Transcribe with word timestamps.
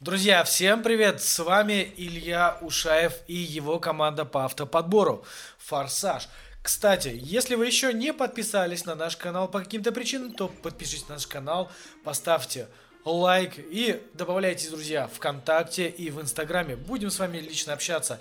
Друзья, 0.00 0.44
всем 0.44 0.84
привет! 0.84 1.20
С 1.20 1.40
вами 1.40 1.92
Илья 1.96 2.56
Ушаев 2.60 3.14
и 3.26 3.34
его 3.34 3.80
команда 3.80 4.24
по 4.24 4.44
автоподбору 4.44 5.24
«Форсаж». 5.58 6.28
Кстати, 6.62 7.18
если 7.20 7.56
вы 7.56 7.66
еще 7.66 7.92
не 7.92 8.12
подписались 8.12 8.84
на 8.84 8.94
наш 8.94 9.16
канал 9.16 9.48
по 9.48 9.58
каким-то 9.58 9.90
причинам, 9.90 10.32
то 10.34 10.46
подпишитесь 10.46 11.08
на 11.08 11.16
наш 11.16 11.26
канал, 11.26 11.68
поставьте 12.04 12.68
лайк 13.04 13.54
и 13.56 14.00
добавляйтесь, 14.14 14.68
друзья, 14.68 15.08
ВКонтакте 15.08 15.88
и 15.88 16.10
в 16.10 16.20
Инстаграме. 16.20 16.76
Будем 16.76 17.10
с 17.10 17.18
вами 17.18 17.38
лично 17.38 17.72
общаться. 17.72 18.20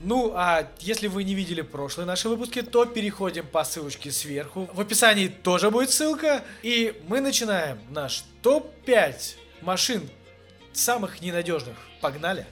Ну, 0.00 0.34
а 0.36 0.70
если 0.78 1.06
вы 1.06 1.24
не 1.24 1.34
видели 1.34 1.62
прошлые 1.62 2.06
наши 2.06 2.28
выпуски, 2.28 2.60
то 2.60 2.84
переходим 2.84 3.46
по 3.46 3.64
ссылочке 3.64 4.12
сверху. 4.12 4.68
В 4.74 4.80
описании 4.82 5.28
тоже 5.28 5.70
будет 5.70 5.88
ссылка. 5.88 6.44
И 6.62 7.00
мы 7.08 7.22
начинаем 7.22 7.80
наш 7.88 8.24
топ-5 8.42 9.36
машин 9.62 10.10
самых 10.72 11.20
ненадежных. 11.20 11.76
Погнали! 12.00 12.46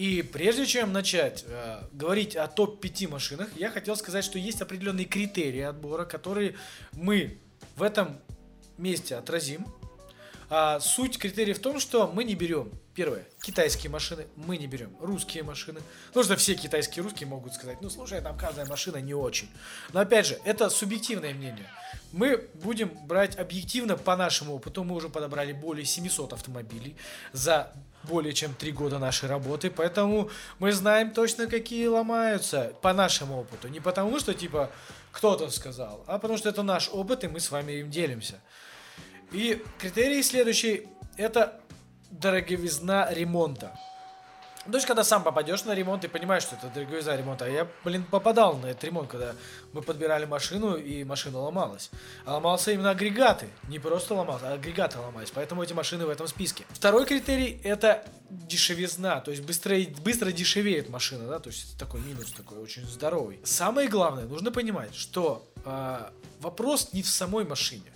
И 0.00 0.22
прежде 0.22 0.64
чем 0.64 0.94
начать 0.94 1.44
э, 1.46 1.82
говорить 1.92 2.34
о 2.34 2.46
топ-5 2.46 3.08
машинах, 3.08 3.50
я 3.54 3.70
хотел 3.70 3.94
сказать, 3.96 4.24
что 4.24 4.38
есть 4.38 4.62
определенные 4.62 5.04
критерии 5.04 5.60
отбора, 5.60 6.06
которые 6.06 6.54
мы 6.92 7.36
в 7.76 7.82
этом 7.82 8.18
месте 8.78 9.16
отразим. 9.16 9.66
А 10.48 10.80
суть 10.80 11.18
критерия 11.18 11.52
в 11.52 11.58
том, 11.58 11.78
что 11.78 12.10
мы 12.10 12.24
не 12.24 12.34
берем, 12.34 12.72
первое, 13.00 13.24
китайские 13.40 13.90
машины, 13.90 14.26
мы 14.36 14.58
не 14.58 14.66
берем 14.66 14.94
русские 15.00 15.42
машины. 15.42 15.80
Ну, 16.14 16.22
что 16.22 16.36
все 16.36 16.54
китайские 16.54 17.02
русские 17.02 17.28
могут 17.28 17.54
сказать, 17.54 17.80
ну, 17.80 17.88
слушай, 17.88 18.20
там 18.20 18.36
каждая 18.36 18.66
машина 18.66 18.98
не 18.98 19.14
очень. 19.14 19.48
Но, 19.94 20.00
опять 20.00 20.26
же, 20.26 20.38
это 20.44 20.68
субъективное 20.68 21.32
мнение. 21.32 21.66
Мы 22.12 22.46
будем 22.62 22.90
брать 23.06 23.38
объективно 23.38 23.96
по 23.96 24.16
нашему 24.16 24.54
опыту. 24.54 24.84
Мы 24.84 24.94
уже 24.96 25.08
подобрали 25.08 25.54
более 25.54 25.86
700 25.86 26.34
автомобилей 26.34 26.94
за 27.32 27.72
более 28.02 28.34
чем 28.34 28.52
три 28.52 28.70
года 28.70 28.98
нашей 28.98 29.30
работы, 29.30 29.70
поэтому 29.70 30.28
мы 30.58 30.70
знаем 30.70 31.10
точно, 31.12 31.46
какие 31.46 31.86
ломаются 31.86 32.74
по 32.82 32.92
нашему 32.92 33.40
опыту. 33.40 33.68
Не 33.68 33.80
потому, 33.80 34.20
что 34.20 34.34
типа 34.34 34.70
кто-то 35.10 35.48
сказал, 35.48 36.04
а 36.06 36.18
потому 36.18 36.36
что 36.36 36.50
это 36.50 36.62
наш 36.62 36.90
опыт, 36.92 37.24
и 37.24 37.28
мы 37.28 37.40
с 37.40 37.50
вами 37.50 37.80
им 37.80 37.90
делимся. 37.90 38.40
И 39.32 39.64
критерий 39.78 40.22
следующий– 40.22 40.86
это 41.16 41.62
дороговизна 42.10 43.12
ремонта. 43.12 43.76
Ну, 44.66 44.72
то 44.72 44.76
есть, 44.76 44.86
когда 44.86 45.04
сам 45.04 45.24
попадешь 45.24 45.64
на 45.64 45.74
ремонт 45.74 46.04
и 46.04 46.08
понимаешь, 46.08 46.42
что 46.42 46.54
это 46.54 46.68
дороговизна 46.68 47.16
ремонта. 47.16 47.46
А 47.46 47.48
я, 47.48 47.66
блин, 47.82 48.04
попадал 48.04 48.58
на 48.58 48.66
этот 48.66 48.84
ремонт, 48.84 49.08
когда 49.08 49.34
мы 49.72 49.80
подбирали 49.80 50.26
машину, 50.26 50.76
и 50.76 51.02
машина 51.02 51.38
ломалась. 51.38 51.90
А 52.26 52.34
ломался 52.34 52.70
именно 52.70 52.90
агрегаты. 52.90 53.48
Не 53.68 53.78
просто 53.78 54.14
ломался, 54.14 54.50
а 54.50 54.52
агрегаты 54.52 54.98
ломались. 54.98 55.30
Поэтому 55.30 55.62
эти 55.62 55.72
машины 55.72 56.04
в 56.04 56.10
этом 56.10 56.26
списке. 56.28 56.66
Второй 56.68 57.06
критерий– 57.06 57.58
это 57.64 58.04
дешевизна. 58.28 59.20
То 59.20 59.30
есть, 59.30 59.42
быстро, 59.42 59.76
быстро 60.04 60.30
дешевеет 60.30 60.90
машина, 60.90 61.26
да, 61.26 61.38
то 61.38 61.48
есть, 61.48 61.78
такой 61.78 62.00
минус 62.02 62.30
такой 62.32 62.58
очень 62.58 62.86
здоровый. 62.86 63.40
Самое 63.44 63.88
главное, 63.88 64.24
нужно 64.24 64.52
понимать, 64.52 64.94
что 64.94 65.50
э, 65.64 66.10
вопрос 66.40 66.92
не 66.92 67.02
в 67.02 67.08
самой 67.08 67.46
машине, 67.46 67.90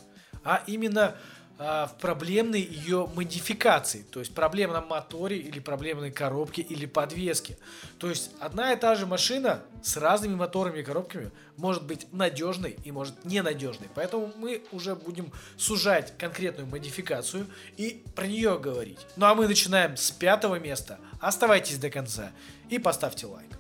а 0.45 0.63
именно 0.67 1.15
в 1.59 1.95
проблемной 2.01 2.61
ее 2.61 3.09
модификации, 3.15 4.05
то 4.11 4.19
есть 4.19 4.35
проблемном 4.35 4.89
моторе 4.89 5.37
или 5.37 5.61
проблемной 5.61 6.11
коробке 6.11 6.63
или 6.63 6.85
подвеске. 6.85 7.57
То 7.99 8.09
есть 8.09 8.33
одна 8.41 8.73
и 8.73 8.77
та 8.77 8.97
же 8.97 9.07
машина 9.07 9.63
с 9.83 9.97
разными 9.97 10.35
моторами 10.35 10.81
и 10.81 10.83
коробками 10.83 11.31
может 11.57 11.85
быть 11.85 12.13
надежной 12.13 12.77
и 12.83 12.91
может 12.91 13.25
ненадежной. 13.25 13.89
Поэтому 13.95 14.33
мы 14.37 14.63
уже 14.73 14.97
будем 14.97 15.31
сужать 15.57 16.19
конкретную 16.19 16.69
модификацию 16.69 17.47
и 17.77 18.03
про 18.17 18.27
нее 18.27 18.59
говорить. 18.59 18.99
Ну 19.15 19.27
а 19.27 19.35
мы 19.37 19.47
начинаем 19.47 19.97
с 19.97 20.11
пятого 20.11 20.59
места. 20.59 20.99
Оставайтесь 21.21 21.79
до 21.79 21.89
конца 21.89 22.33
и 22.69 22.81
поставьте 22.81 23.27
лайк. 23.27 23.51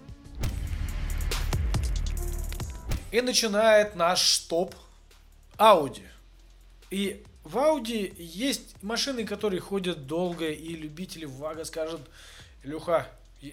И 3.12 3.20
начинает 3.20 3.94
наш 3.94 4.40
топ 4.40 4.74
Audi. 5.56 6.02
И 6.90 7.24
в 7.44 7.58
Audi 7.58 8.14
есть 8.18 8.82
машины, 8.82 9.24
которые 9.24 9.60
ходят 9.60 10.06
долго, 10.06 10.48
и 10.48 10.74
любители 10.74 11.26
ВАГа 11.26 11.64
скажут, 11.64 12.00
Илюха, 12.62 13.06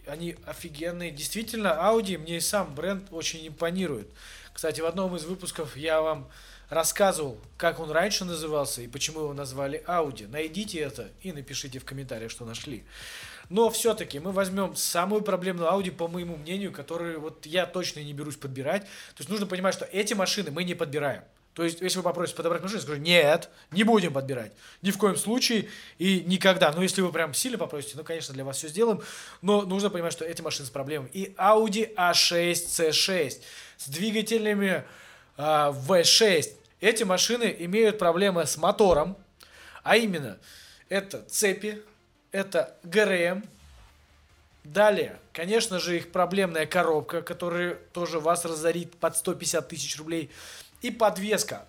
они 0.08 0.38
офигенные. 0.46 1.12
Действительно, 1.12 1.68
Audi 1.68 2.18
мне 2.18 2.38
и 2.38 2.40
сам 2.40 2.74
бренд 2.74 3.08
очень 3.12 3.46
импонирует. 3.48 4.08
Кстати, 4.54 4.80
в 4.80 4.86
одном 4.86 5.16
из 5.18 5.26
выпусков 5.26 5.76
я 5.76 6.02
вам 6.02 6.30
рассказывал, 6.70 7.38
как 7.58 7.82
он 7.82 7.92
раньше 7.92 8.24
назывался 8.24 8.82
и 8.82 8.88
почему 8.88 9.20
его 9.20 9.34
назвали 9.34 9.84
Audi. 9.88 10.26
Найдите 10.28 10.80
это 10.80 11.10
и 11.22 11.34
напишите 11.34 11.80
в 11.80 11.86
комментариях, 11.86 12.32
что 12.32 12.46
нашли. 12.46 12.86
Но 13.50 13.70
все-таки 13.70 14.20
мы 14.20 14.32
возьмем 14.32 14.78
самую 14.78 15.22
проблемную 15.22 15.70
Audi, 15.70 15.92
по 15.92 16.08
моему 16.08 16.38
мнению, 16.38 16.72
которую 16.72 17.20
вот 17.20 17.46
я 17.46 17.66
точно 17.66 18.00
не 18.00 18.14
берусь 18.14 18.38
подбирать. 18.38 18.84
То 18.84 19.20
есть 19.20 19.30
нужно 19.30 19.46
понимать, 19.46 19.74
что 19.74 19.84
эти 19.84 20.14
машины 20.14 20.52
мы 20.52 20.64
не 20.64 20.76
подбираем. 20.76 21.24
То 21.54 21.64
есть, 21.64 21.82
если 21.82 21.98
вы 21.98 22.04
попросите 22.04 22.38
подобрать 22.38 22.62
машину, 22.62 22.80
я 22.80 22.84
скажу, 22.84 23.02
нет, 23.02 23.50
не 23.72 23.84
будем 23.84 24.14
подбирать. 24.14 24.54
Ни 24.82 24.92
в 24.92 24.98
коем 24.98 25.18
случае 25.18 25.68
и 25.98 26.22
никогда. 26.22 26.72
Но 26.72 26.82
если 26.82 27.02
вы 27.02 27.12
прям 27.12 27.34
сильно 27.34 27.58
попросите, 27.58 27.96
ну, 27.98 28.04
конечно, 28.04 28.34
для 28.34 28.46
вас 28.46 28.58
все 28.58 28.70
сделаем. 28.70 29.02
Но 29.42 29.64
нужно 29.64 29.90
понимать, 29.90 30.14
что 30.14 30.24
эти 30.24 30.42
машины 30.42 30.66
с 30.66 30.70
проблемами. 30.70 31.10
И 31.12 31.34
Audi 31.38 31.94
A6, 31.96 32.54
C6 32.54 33.42
с 33.78 33.90
двигателями 33.90 34.86
э, 35.38 35.42
V6. 35.42 36.54
Эти 36.80 37.04
машины 37.04 37.54
имеют 37.60 38.00
проблемы 38.00 38.46
с 38.46 38.56
мотором. 38.56 39.18
А 39.84 39.98
именно, 39.98 40.38
это 40.88 41.22
цепи, 41.28 41.82
это 42.32 42.78
ГРМ, 42.84 43.44
Далее, 44.64 45.18
конечно 45.34 45.80
же, 45.80 45.98
их 45.98 46.12
проблемная 46.12 46.68
коробка, 46.68 47.24
которая 47.24 47.80
тоже 47.94 48.20
вас 48.20 48.46
разорит 48.46 48.96
под 48.96 49.18
150 49.18 49.68
тысяч 49.68 49.98
рублей 49.98 50.30
и 50.82 50.92
подвеска. 50.92 51.66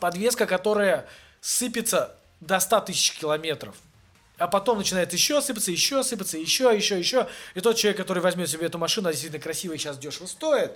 Подвеска, 0.00 0.46
которая 0.46 1.06
сыпется 1.40 2.16
до 2.40 2.60
100 2.60 2.80
тысяч 2.80 3.12
километров. 3.12 3.76
А 4.36 4.48
потом 4.48 4.78
начинает 4.78 5.12
еще 5.12 5.40
сыпаться, 5.40 5.70
еще 5.70 6.02
сыпаться, 6.02 6.36
еще, 6.36 6.74
еще, 6.74 6.98
еще. 6.98 7.28
И 7.54 7.60
тот 7.60 7.76
человек, 7.76 7.98
который 7.98 8.22
возьмет 8.22 8.48
себе 8.50 8.66
эту 8.66 8.78
машину, 8.78 9.10
действительно 9.10 9.42
красивая, 9.42 9.78
сейчас 9.78 9.96
дешево 9.96 10.26
стоит. 10.26 10.72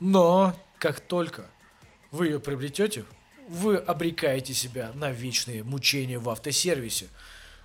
Но 0.00 0.56
как 0.78 1.00
только 1.00 1.46
вы 2.10 2.26
ее 2.26 2.40
приобретете, 2.40 3.04
вы 3.48 3.76
обрекаете 3.76 4.54
себя 4.54 4.90
на 4.94 5.10
вечные 5.10 5.62
мучения 5.62 6.18
в 6.18 6.28
автосервисе. 6.28 7.08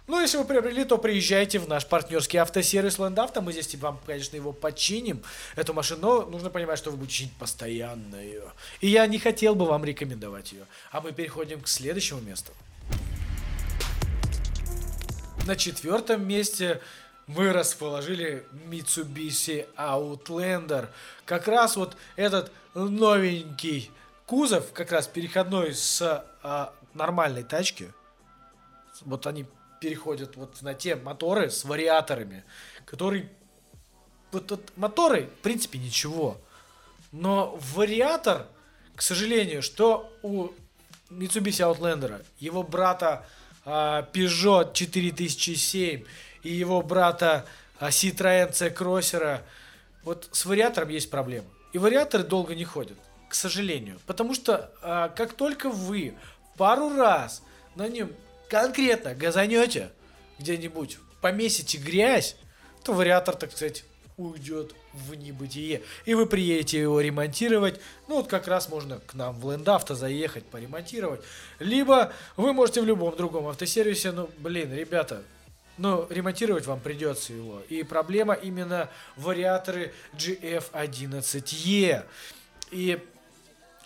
Ну, 0.06 0.20
если 0.20 0.38
вы 0.38 0.44
приобрели, 0.44 0.84
то 0.84 0.98
приезжайте 0.98 1.60
в 1.60 1.70
наш 1.70 1.86
партнерский 1.86 2.38
автосервис 2.38 3.00
Лендавто. 3.00 3.40
Мы 3.40 3.54
здесь 3.54 3.74
вам, 3.76 4.02
конечно, 4.06 4.36
его 4.36 4.52
починим, 4.52 5.24
эту 5.56 5.74
машину, 5.74 6.02
но 6.02 6.26
нужно 6.26 6.50
понимать, 6.50 6.78
что 6.78 6.92
вы 6.92 6.98
будете 6.98 7.20
чинить 7.20 7.34
постоянно 7.38 8.18
ее. 8.18 8.52
И 8.82 8.90
я 8.90 9.08
не 9.08 9.18
хотел 9.18 9.56
бы 9.56 9.66
вам 9.66 9.86
рекомендовать 9.86 10.52
ее. 10.52 10.66
А 10.92 11.00
мы 11.00 11.14
переходим 11.14 11.62
к 11.62 11.70
следующему 11.70 12.20
месту. 12.20 12.52
На 15.48 15.56
четвертом 15.56 16.28
месте 16.28 16.82
мы 17.28 17.54
расположили 17.54 18.46
Mitsubishi 18.70 19.66
Outlander. 19.78 20.90
Как 21.24 21.48
раз 21.48 21.78
вот 21.78 21.96
этот 22.18 22.52
новенький 22.74 23.90
кузов, 24.26 24.74
как 24.74 24.92
раз 24.92 25.08
переходной 25.08 25.74
с 25.74 26.02
а, 26.44 26.74
нормальной 26.94 27.44
тачки. 27.44 27.94
Вот 29.06 29.28
они 29.28 29.46
переходят 29.84 30.38
вот 30.38 30.62
на 30.62 30.74
те 30.74 30.96
моторы 30.96 31.50
с 31.50 31.66
вариаторами, 31.66 32.46
которые... 32.86 33.30
Вот, 34.32 34.50
вот 34.50 34.72
моторы, 34.78 35.26
в 35.26 35.42
принципе, 35.42 35.78
ничего. 35.78 36.38
Но 37.12 37.60
вариатор, 37.76 38.48
к 38.96 39.02
сожалению, 39.02 39.62
что 39.62 40.10
у 40.24 40.48
Mitsubishi 41.10 41.62
Outlander, 41.68 42.24
его 42.40 42.64
брата 42.64 43.26
а, 43.66 44.08
Peugeot 44.14 44.74
4007 44.74 46.06
и 46.44 46.50
его 46.50 46.82
брата 46.82 47.46
а, 47.78 47.90
Citroën 47.90 48.54
C-Crosser, 48.54 49.42
вот 50.04 50.30
с 50.32 50.46
вариатором 50.46 50.90
есть 50.90 51.12
проблема. 51.12 51.48
И 51.74 51.78
вариаторы 51.78 52.24
долго 52.24 52.56
не 52.56 52.64
ходят, 52.64 52.98
к 53.28 53.36
сожалению. 53.36 54.00
Потому 54.06 54.34
что 54.34 54.72
а, 54.82 55.10
как 55.10 55.34
только 55.34 55.70
вы 55.70 56.14
пару 56.56 56.96
раз 56.96 57.44
на 57.76 57.90
нем 57.90 58.10
конкретно 58.54 59.16
газанете 59.16 59.90
где-нибудь 60.38 61.00
помесите 61.22 61.80
грязь, 61.80 62.36
то 62.84 62.94
вариатор, 62.94 63.36
так 63.36 63.52
сказать, 63.52 63.84
уйдет 64.16 64.76
в 64.94 65.16
небытие. 65.16 65.82
И 66.06 66.14
вы 66.14 66.28
приедете 66.28 66.80
его 66.80 67.02
ремонтировать. 67.02 67.80
Ну, 68.08 68.18
вот 68.18 68.28
как 68.28 68.48
раз 68.48 68.70
можно 68.70 69.00
к 69.00 69.16
нам 69.16 69.40
в 69.40 69.52
Лендавто 69.52 69.96
заехать, 69.96 70.46
поремонтировать. 70.46 71.22
Либо 71.58 72.14
вы 72.38 72.54
можете 72.54 72.82
в 72.82 72.86
любом 72.86 73.18
другом 73.18 73.48
автосервисе. 73.48 74.12
Ну, 74.12 74.30
блин, 74.38 74.72
ребята, 74.72 75.24
но 75.80 76.06
ремонтировать 76.12 76.68
вам 76.68 76.80
придется 76.80 77.34
его. 77.34 77.64
И 77.70 77.82
проблема 77.82 78.36
именно 78.36 78.88
вариаторы 79.16 79.96
GF11E. 80.14 82.06
И 82.70 83.04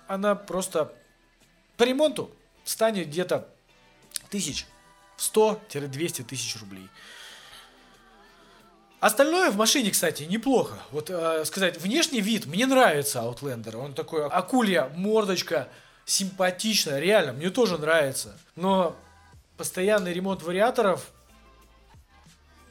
она 0.08 0.36
просто 0.36 0.94
по 1.78 1.84
ремонту 1.84 2.30
станет 2.66 3.08
где-то 3.08 3.48
тысяч 4.30 4.66
100-200 5.18 6.24
тысяч 6.24 6.56
рублей. 6.60 6.88
Остальное 9.00 9.52
в 9.52 9.58
машине, 9.58 9.92
кстати, 9.92 10.24
неплохо. 10.24 10.80
Вот 10.92 11.10
э, 11.12 11.46
сказать, 11.46 11.80
внешний 11.80 12.20
вид 12.20 12.48
мне 12.48 12.66
нравится 12.66 13.20
Outlander. 13.20 13.76
Он 13.78 13.94
такой 13.94 14.26
акулья, 14.26 14.90
мордочка, 14.96 15.68
симпатичная, 16.06 17.00
реально, 17.00 17.34
мне 17.34 17.52
тоже 17.52 17.78
нравится. 17.78 18.36
Но 18.56 18.96
постоянный 19.56 20.14
ремонт 20.14 20.42
вариаторов 20.42 21.12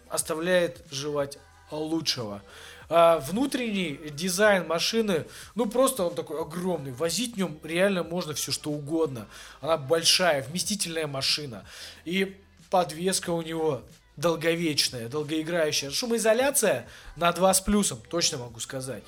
оставляет 0.09 0.85
желать 0.91 1.39
лучшего. 1.71 2.43
А 2.89 3.19
внутренний 3.19 3.99
дизайн 4.11 4.67
машины, 4.67 5.27
ну 5.55 5.67
просто 5.67 6.05
он 6.05 6.15
такой 6.15 6.41
огромный. 6.41 6.93
Возить 6.93 7.35
в 7.35 7.37
нем 7.37 7.59
реально 7.63 8.05
можно 8.05 8.35
все 8.35 8.53
что 8.53 8.71
угодно. 8.71 9.27
Она 9.61 9.77
большая, 9.77 10.43
вместительная 10.43 11.07
машина. 11.07 11.65
И 12.05 12.37
подвеска 12.71 13.31
у 13.31 13.43
него 13.43 13.83
долговечная, 14.17 15.09
долгоиграющая. 15.09 15.91
Шумоизоляция 15.91 16.89
на 17.17 17.33
2 17.33 17.55
с 17.55 17.61
плюсом, 17.61 18.01
точно 18.09 18.39
могу 18.39 18.61
сказать. 18.61 19.03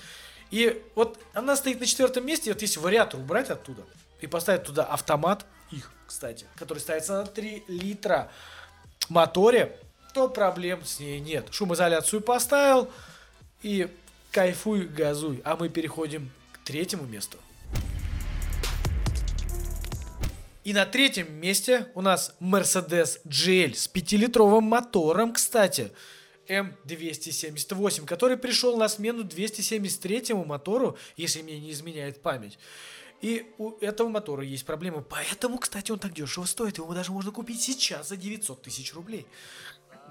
И 0.51 0.83
вот 0.95 1.19
она 1.35 1.57
стоит 1.57 1.81
на 1.81 1.87
четвертом 1.87 2.27
месте, 2.27 2.53
вот 2.53 2.63
если 2.63 2.81
вариатор 2.81 3.21
убрать 3.21 3.51
оттуда 3.51 3.83
и 4.21 4.27
поставить 4.27 4.65
туда 4.65 4.85
автомат, 4.85 5.45
их, 5.71 5.93
кстати, 6.07 6.47
который 6.57 6.79
ставится 6.79 7.19
на 7.19 7.27
3 7.27 7.65
литра 7.69 8.31
моторе, 9.09 9.79
то 10.15 10.29
проблем 10.29 10.85
с 10.85 11.01
ней 11.01 11.21
нет. 11.21 11.49
Шумоизоляцию 11.51 12.23
поставил 12.23 12.91
и 13.63 13.89
кайфуй, 14.31 14.87
газуй. 14.87 15.41
А 15.45 15.57
мы 15.57 15.69
переходим 15.69 16.31
к 16.53 16.59
третьему 16.59 17.07
месту. 17.07 17.39
И 20.65 20.75
на 20.75 20.85
третьем 20.85 21.33
месте 21.33 21.91
у 21.95 22.03
нас 22.03 22.35
Mercedes 22.41 23.21
GL 23.25 23.75
с 23.75 23.89
5-литровым 23.89 24.61
мотором, 24.61 25.33
кстати. 25.33 25.93
М278, 26.49 28.07
который 28.07 28.37
пришел 28.37 28.77
на 28.77 28.89
смену 28.89 29.23
273-му 29.23 30.45
мотору, 30.45 30.99
если 31.17 31.43
мне 31.43 31.59
не 31.59 31.73
изменяет 31.73 32.21
память. 32.23 32.59
И 33.21 33.47
у 33.59 33.77
этого 33.79 34.09
мотора 34.09 34.45
есть 34.45 34.65
проблемы. 34.65 35.03
Поэтому, 35.03 35.59
кстати, 35.59 35.91
он 35.91 35.99
так 35.99 36.13
дешево 36.13 36.45
стоит. 36.45 36.79
Его 36.79 36.93
даже 36.95 37.13
можно 37.13 37.33
купить 37.33 37.61
сейчас 37.61 38.09
за 38.09 38.17
900 38.17 38.63
тысяч 38.63 38.95
рублей. 38.95 39.27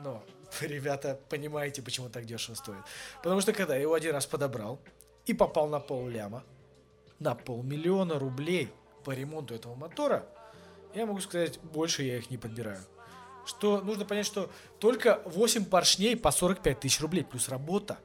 Но 0.03 0.23
ребята, 0.61 1.19
понимаете, 1.29 1.81
почему 1.81 2.09
так 2.09 2.25
дешево 2.25 2.55
стоит. 2.55 2.83
Потому 3.23 3.41
что 3.41 3.53
когда 3.53 3.75
я 3.75 3.81
его 3.81 3.93
один 3.93 4.13
раз 4.13 4.25
подобрал 4.25 4.79
и 5.25 5.33
попал 5.33 5.67
на 5.67 5.79
пол 5.79 6.07
ляма, 6.07 6.43
на 7.19 7.35
полмиллиона 7.35 8.19
рублей 8.19 8.69
по 9.03 9.11
ремонту 9.11 9.55
этого 9.55 9.75
мотора, 9.75 10.27
я 10.93 11.05
могу 11.05 11.19
сказать, 11.19 11.59
больше 11.59 12.03
я 12.03 12.17
их 12.17 12.29
не 12.29 12.37
подбираю. 12.37 12.83
Что 13.45 13.81
нужно 13.81 14.05
понять, 14.05 14.25
что 14.25 14.51
только 14.79 15.21
8 15.25 15.65
поршней 15.65 16.17
по 16.17 16.31
45 16.31 16.79
тысяч 16.81 16.99
рублей 16.99 17.23
плюс 17.23 17.49
работа. 17.49 17.97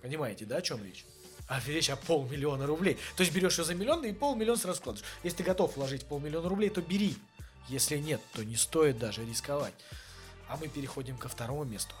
Понимаете, 0.00 0.44
да, 0.44 0.56
о 0.56 0.62
чем 0.62 0.82
речь? 0.84 1.04
А 1.48 1.60
речь 1.66 1.90
о 1.90 1.96
полмиллиона 1.96 2.66
рублей. 2.66 2.98
То 3.16 3.22
есть 3.22 3.34
берешь 3.34 3.58
ее 3.58 3.64
за 3.64 3.74
миллион 3.74 4.04
и 4.04 4.12
полмиллиона 4.12 4.58
сразу 4.58 4.78
складываешь. 4.78 5.10
Если 5.24 5.38
ты 5.38 5.42
готов 5.42 5.76
вложить 5.76 6.06
полмиллиона 6.06 6.48
рублей, 6.48 6.70
то 6.70 6.80
бери. 6.80 7.16
Если 7.68 7.96
нет, 7.96 8.20
то 8.32 8.44
не 8.44 8.56
стоит 8.56 8.98
даже 8.98 9.24
рисковать. 9.24 9.74
А 10.52 10.58
мы 10.60 10.68
переходим 10.68 11.16
ко 11.16 11.30
второму 11.30 11.64
месту. 11.64 11.94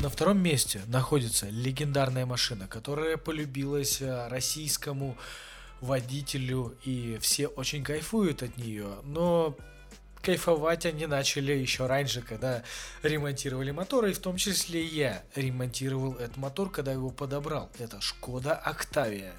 На 0.00 0.08
втором 0.08 0.38
месте 0.40 0.80
находится 0.86 1.48
легендарная 1.50 2.24
машина, 2.24 2.68
которая 2.68 3.16
полюбилась 3.16 4.00
э, 4.00 4.28
российскому 4.28 5.16
водителю, 5.80 6.76
и 6.84 7.18
все 7.20 7.48
очень 7.48 7.82
кайфуют 7.82 8.44
от 8.44 8.58
нее. 8.58 8.94
Но 9.02 9.56
кайфовать 10.22 10.86
они 10.86 11.06
начали 11.06 11.52
еще 11.52 11.86
раньше, 11.86 12.22
когда 12.22 12.62
ремонтировали 13.02 13.70
моторы, 13.70 14.10
и 14.10 14.14
в 14.14 14.18
том 14.18 14.36
числе 14.36 14.84
я 14.84 15.22
ремонтировал 15.34 16.14
этот 16.14 16.36
мотор, 16.36 16.70
когда 16.70 16.92
его 16.92 17.10
подобрал. 17.10 17.70
Это 17.78 18.00
Шкода 18.00 18.54
Октавия. 18.54 19.32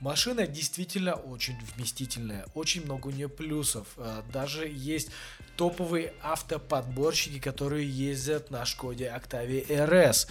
Машина 0.00 0.46
действительно 0.46 1.14
очень 1.14 1.56
вместительная, 1.74 2.46
очень 2.54 2.84
много 2.84 3.08
у 3.08 3.10
нее 3.10 3.28
плюсов. 3.28 3.86
А, 3.96 4.22
даже 4.32 4.68
есть 4.68 5.10
топовые 5.56 6.12
автоподборщики, 6.22 7.38
которые 7.40 7.88
ездят 7.88 8.50
на 8.50 8.64
Шкоде 8.64 9.08
Октавия 9.08 9.62
RS. 9.64 10.28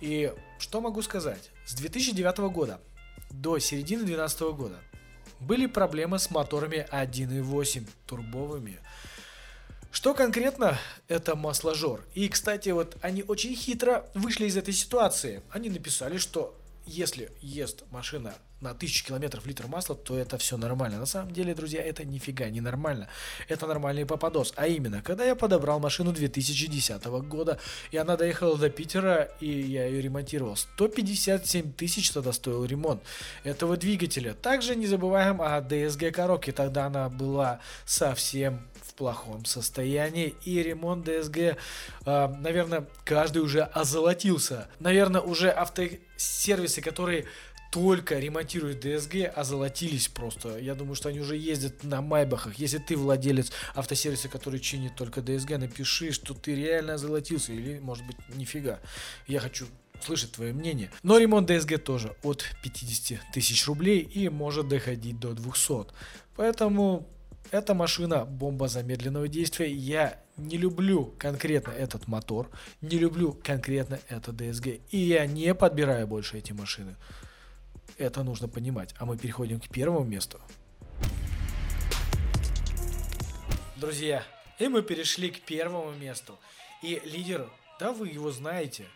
И 0.00 0.32
что 0.58 0.80
могу 0.80 1.02
сказать? 1.02 1.50
С 1.66 1.74
2009 1.74 2.38
года 2.52 2.80
до 3.30 3.58
середины 3.58 4.04
2012 4.04 4.40
года 4.56 4.76
были 5.40 5.66
проблемы 5.66 6.18
с 6.18 6.30
моторами 6.30 6.86
1.8 6.90 7.86
турбовыми. 8.06 8.78
Что 9.96 10.12
конкретно? 10.12 10.78
Это 11.08 11.36
масложор. 11.36 12.04
И, 12.12 12.28
кстати, 12.28 12.68
вот 12.68 12.98
они 13.00 13.22
очень 13.22 13.56
хитро 13.56 14.04
вышли 14.12 14.44
из 14.44 14.54
этой 14.54 14.74
ситуации. 14.74 15.40
Они 15.50 15.70
написали, 15.70 16.18
что 16.18 16.54
если 16.84 17.32
ест 17.40 17.82
машина 17.90 18.34
на 18.60 18.70
1000 18.70 19.04
километров 19.04 19.46
литр 19.46 19.66
масла, 19.66 19.94
то 19.94 20.16
это 20.16 20.38
все 20.38 20.56
нормально. 20.56 20.98
На 20.98 21.06
самом 21.06 21.32
деле, 21.32 21.54
друзья, 21.54 21.82
это 21.82 22.04
нифига 22.04 22.48
не 22.48 22.60
нормально. 22.60 23.08
Это 23.48 23.66
нормальный 23.66 24.06
попадос. 24.06 24.54
А 24.56 24.66
именно, 24.66 25.02
когда 25.02 25.24
я 25.24 25.34
подобрал 25.34 25.78
машину 25.78 26.12
2010 26.12 27.04
года, 27.04 27.58
и 27.90 27.98
она 27.98 28.16
доехала 28.16 28.56
до 28.56 28.70
Питера, 28.70 29.30
и 29.40 29.48
я 29.48 29.86
ее 29.86 30.00
ремонтировал. 30.00 30.56
157 30.56 31.72
тысяч 31.72 32.10
тогда 32.10 32.32
стоил 32.32 32.64
ремонт 32.64 33.02
этого 33.44 33.76
двигателя. 33.76 34.32
Также 34.32 34.74
не 34.74 34.86
забываем 34.86 35.42
о 35.42 35.60
DSG 35.60 36.10
коробке. 36.10 36.52
Тогда 36.52 36.86
она 36.86 37.08
была 37.10 37.60
совсем 37.84 38.66
в 38.82 38.94
плохом 38.94 39.44
состоянии. 39.44 40.34
И 40.44 40.62
ремонт 40.62 41.06
DSG, 41.06 41.40
э, 41.40 41.56
а, 42.06 42.28
наверное, 42.28 42.86
каждый 43.04 43.42
уже 43.42 43.62
озолотился. 43.62 44.68
Наверное, 44.80 45.20
уже 45.20 45.50
автосервисы, 45.50 46.80
которые 46.80 47.26
только 47.76 48.18
ремонтируют 48.18 48.82
DSG, 48.82 49.26
озолотились 49.26 50.08
просто. 50.08 50.56
Я 50.56 50.74
думаю, 50.74 50.94
что 50.94 51.10
они 51.10 51.20
уже 51.20 51.36
ездят 51.36 51.84
на 51.84 52.00
Майбахах. 52.00 52.54
Если 52.58 52.78
ты 52.78 52.96
владелец 52.96 53.52
автосервиса, 53.74 54.30
который 54.30 54.60
чинит 54.60 54.96
только 54.96 55.20
DSG, 55.20 55.58
напиши, 55.58 56.10
что 56.12 56.32
ты 56.32 56.54
реально 56.54 56.94
озолотился. 56.94 57.52
Или, 57.52 57.78
может 57.78 58.06
быть, 58.06 58.16
нифига. 58.34 58.80
Я 59.26 59.40
хочу 59.40 59.66
слышать 60.00 60.32
твое 60.32 60.54
мнение. 60.54 60.90
Но 61.02 61.18
ремонт 61.18 61.50
DSG 61.50 61.76
тоже 61.76 62.16
от 62.22 62.46
50 62.62 63.20
тысяч 63.34 63.66
рублей 63.66 64.00
и 64.00 64.30
может 64.30 64.68
доходить 64.68 65.20
до 65.20 65.34
200. 65.34 65.92
Поэтому 66.34 67.06
эта 67.50 67.74
машина 67.74 68.24
бомба 68.24 68.68
замедленного 68.68 69.28
действия. 69.28 69.70
Я 69.70 70.18
не 70.38 70.56
люблю 70.56 71.14
конкретно 71.18 71.72
этот 71.72 72.08
мотор, 72.08 72.48
не 72.80 72.96
люблю 72.98 73.38
конкретно 73.44 74.00
это 74.08 74.30
DSG. 74.30 74.80
И 74.92 74.96
я 74.96 75.26
не 75.26 75.54
подбираю 75.54 76.06
больше 76.06 76.38
эти 76.38 76.52
машины. 76.52 76.96
Это 77.98 78.22
нужно 78.22 78.48
понимать. 78.48 78.94
А 78.98 79.06
мы 79.06 79.16
переходим 79.16 79.58
к 79.58 79.68
первому 79.68 80.04
месту. 80.04 80.40
Друзья, 83.76 84.22
и 84.58 84.68
мы 84.68 84.82
перешли 84.82 85.30
к 85.30 85.40
первому 85.42 85.92
месту. 85.92 86.38
И 86.82 87.00
лидер, 87.04 87.48
да 87.80 87.92
вы 87.92 88.08
его 88.08 88.30
знаете, 88.30 88.86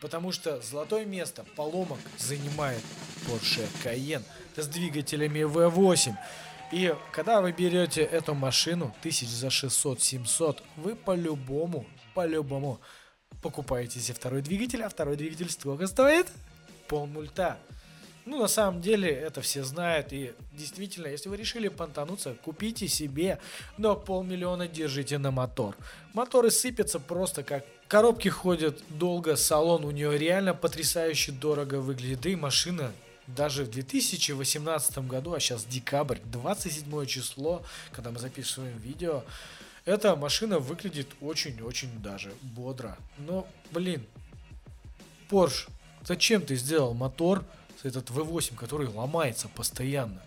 потому 0.00 0.32
что 0.32 0.60
золотое 0.60 1.04
место 1.04 1.44
поломок 1.56 1.98
занимает 2.16 2.82
Porsche 3.26 3.66
Cayenne 3.84 4.22
с 4.56 4.66
двигателями 4.66 5.40
V8. 5.40 6.14
И 6.72 6.94
когда 7.12 7.40
вы 7.40 7.52
берете 7.52 8.02
эту 8.02 8.34
машину 8.34 8.94
тысяч 9.02 9.28
за 9.28 9.48
600-700, 9.48 10.62
вы 10.76 10.96
по-любому, 10.96 11.86
по-любому 12.14 12.80
покупаете 13.40 14.00
себе 14.00 14.14
второй 14.14 14.42
двигатель, 14.42 14.82
а 14.82 14.88
второй 14.88 15.16
двигатель 15.16 15.50
сколько 15.50 15.86
стоит? 15.86 16.26
Пол 16.88 17.06
мульта. 17.06 17.58
Ну, 18.28 18.42
на 18.42 18.46
самом 18.46 18.82
деле, 18.82 19.10
это 19.10 19.40
все 19.40 19.64
знают. 19.64 20.12
И 20.12 20.34
действительно, 20.52 21.06
если 21.06 21.30
вы 21.30 21.38
решили 21.38 21.68
понтануться, 21.68 22.34
купите 22.34 22.86
себе, 22.86 23.38
но 23.78 23.96
полмиллиона 23.96 24.68
держите 24.68 25.16
на 25.16 25.30
мотор. 25.30 25.74
Моторы 26.12 26.50
сыпятся 26.50 27.00
просто 27.00 27.42
как 27.42 27.64
коробки 27.88 28.28
ходят 28.28 28.82
долго, 28.90 29.34
салон 29.34 29.86
у 29.86 29.90
нее 29.90 30.18
реально 30.18 30.52
потрясающе 30.52 31.32
дорого 31.32 31.76
выглядит. 31.76 32.20
Да 32.20 32.28
и 32.28 32.36
машина 32.36 32.92
даже 33.26 33.64
в 33.64 33.70
2018 33.70 34.98
году, 35.06 35.32
а 35.32 35.40
сейчас 35.40 35.64
декабрь, 35.64 36.18
27 36.26 37.06
число, 37.06 37.62
когда 37.92 38.10
мы 38.10 38.18
записываем 38.18 38.76
видео, 38.76 39.24
эта 39.86 40.16
машина 40.16 40.58
выглядит 40.58 41.08
очень-очень 41.22 42.02
даже 42.02 42.34
бодро. 42.42 42.98
Но, 43.16 43.46
блин, 43.70 44.04
Porsche, 45.30 45.70
зачем 46.04 46.42
ты 46.42 46.56
сделал 46.56 46.92
мотор, 46.92 47.42
этот 47.84 48.10
V8, 48.10 48.56
который 48.56 48.88
ломается 48.88 49.48
постоянно? 49.48 50.22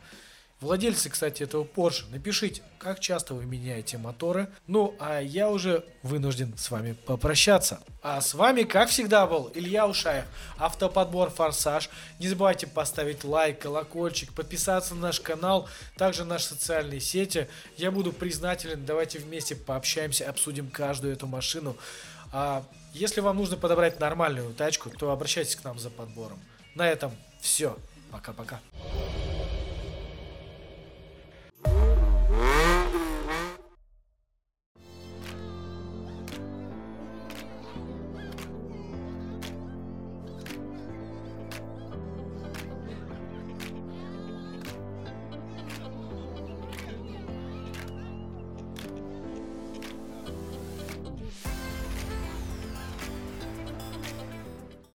Владельцы, 0.62 1.10
кстати, 1.10 1.41
этого 1.41 1.63
Porsche, 1.63 2.03
напишите, 2.12 2.62
как 2.77 3.00
часто 3.00 3.34
вы 3.34 3.46
меняете 3.46 3.98
моторы. 3.98 4.48
Ну, 4.67 4.96
а 5.00 5.20
я 5.20 5.50
уже 5.50 5.84
вынужден 6.03 6.55
с 6.55 6.70
вами 6.70 6.93
попрощаться. 6.93 7.81
А 8.03 8.22
с 8.22 8.36
вами, 8.36 8.62
как 8.62 8.89
всегда, 8.89 9.25
был 9.25 9.51
Илья 9.55 9.88
Ушаев, 9.88 10.25
автоподбор 10.60 11.31
Форсаж. 11.31 11.89
Не 12.20 12.27
забывайте 12.27 12.67
поставить 12.67 13.24
лайк, 13.24 13.58
колокольчик, 13.58 14.34
подписаться 14.34 14.93
на 14.93 15.01
наш 15.01 15.20
канал, 15.20 15.67
также 15.98 16.25
наши 16.25 16.50
социальные 16.50 17.00
сети. 17.00 17.48
Я 17.75 17.89
буду 17.89 18.13
признателен, 18.13 18.86
давайте 18.86 19.17
вместе 19.17 19.55
пообщаемся, 19.55 20.29
обсудим 20.29 20.70
каждую 20.70 21.13
эту 21.13 21.25
машину. 21.25 21.75
А 22.31 22.63
если 22.93 23.22
вам 23.22 23.38
нужно 23.38 23.58
подобрать 23.58 24.00
нормальную 24.00 24.53
тачку, 24.53 24.91
то 24.91 25.10
обращайтесь 25.10 25.55
к 25.55 25.63
нам 25.63 25.79
за 25.79 25.89
подбором. 25.89 26.39
На 26.75 26.88
этом 26.88 27.12
все, 27.41 27.75
пока-пока. 28.12 28.60